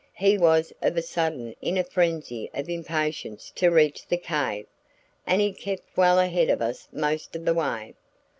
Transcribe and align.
He 0.15 0.35
was 0.35 0.73
of 0.81 0.97
a 0.97 1.03
sudden 1.03 1.55
in 1.61 1.77
a 1.77 1.83
frenzy 1.83 2.49
of 2.55 2.67
impatience 2.67 3.51
to 3.53 3.69
reach 3.69 4.07
the 4.07 4.17
cave, 4.17 4.65
and 5.27 5.39
he 5.41 5.53
kept 5.53 5.95
well 5.95 6.17
ahead 6.17 6.49
of 6.49 6.59
us 6.59 6.87
most 6.91 7.35
of 7.35 7.45
the 7.45 7.53
way. 7.53 7.93